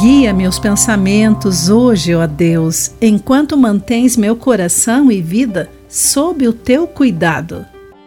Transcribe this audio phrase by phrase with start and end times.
[0.00, 6.86] Guia meus pensamentos hoje, ó Deus, enquanto mantens meu coração e vida sob o teu
[6.86, 7.66] cuidado.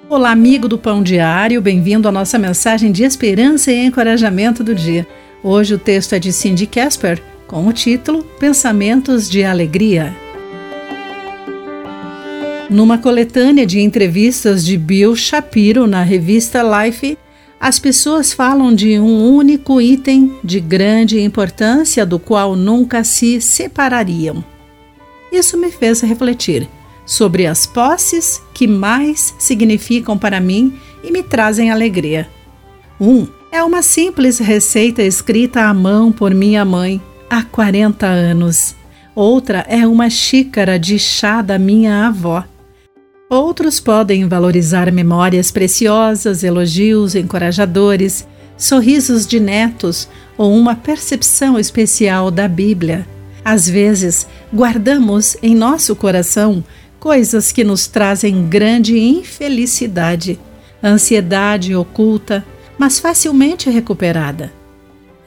[0.09, 5.05] Olá, amigo do Pão Diário, bem-vindo à nossa mensagem de esperança e encorajamento do dia.
[5.43, 10.15] Hoje o texto é de Cindy Casper, com o título Pensamentos de Alegria.
[12.71, 17.15] Numa coletânea de entrevistas de Bill Shapiro na revista Life,
[17.63, 24.43] as pessoas falam de um único item de grande importância do qual nunca se separariam.
[25.31, 26.67] Isso me fez refletir
[27.05, 32.27] sobre as posses que mais significam para mim e me trazem alegria.
[32.99, 38.75] Um é uma simples receita escrita à mão por minha mãe há 40 anos.
[39.15, 42.43] Outra é uma xícara de chá da minha avó.
[43.33, 52.47] Outros podem valorizar memórias preciosas, elogios encorajadores, sorrisos de netos ou uma percepção especial da
[52.47, 53.07] Bíblia.
[53.43, 56.63] Às vezes, guardamos em nosso coração
[56.99, 60.39] coisas que nos trazem grande infelicidade,
[60.83, 62.45] ansiedade oculta,
[62.77, 64.53] mas facilmente recuperada.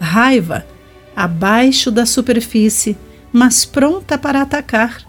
[0.01, 0.65] Raiva,
[1.17, 2.97] abaixo da superfície,
[3.33, 5.03] mas pronta para atacar.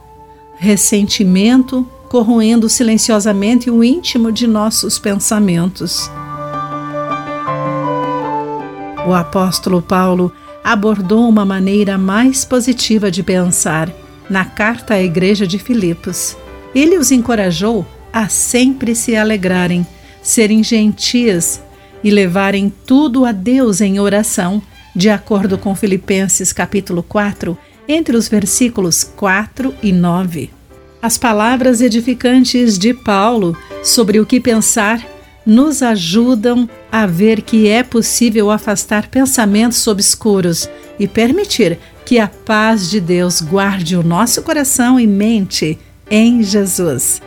[0.58, 6.10] Ressentimento, corroendo silenciosamente o íntimo de nossos pensamentos.
[9.08, 10.32] O apóstolo Paulo
[10.64, 13.90] abordou uma maneira mais positiva de pensar
[14.30, 16.36] na carta à igreja de Filipos.
[16.76, 19.88] Ele os encorajou a sempre se alegrarem,
[20.22, 21.62] serem gentis
[22.04, 24.62] e levarem tudo a Deus em oração,
[24.96, 30.57] de acordo com Filipenses capítulo 4, entre os versículos 4 e 9.
[31.08, 35.02] As palavras edificantes de Paulo sobre o que pensar
[35.46, 40.70] nos ajudam a ver que é possível afastar pensamentos obscuros
[41.00, 45.80] e permitir que a paz de Deus guarde o nosso coração e mente
[46.12, 47.22] em Jesus.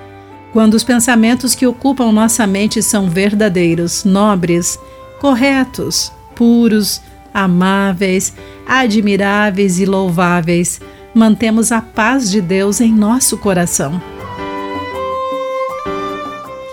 [0.52, 4.78] Quando os pensamentos que ocupam nossa mente são verdadeiros, nobres,
[5.18, 7.00] corretos, puros,
[7.32, 8.34] amáveis,
[8.68, 10.82] admiráveis e louváveis,
[11.14, 14.00] mantemos a paz de Deus em nosso coração.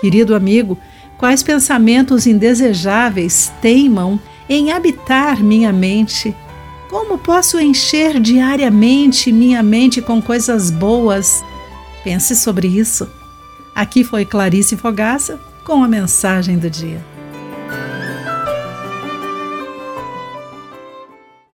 [0.00, 0.78] Querido amigo,
[1.16, 6.34] quais pensamentos indesejáveis teimam em habitar minha mente?
[6.88, 11.44] Como posso encher diariamente minha mente com coisas boas?
[12.02, 13.08] Pense sobre isso.
[13.74, 17.17] Aqui foi Clarice Fogaça com a mensagem do dia.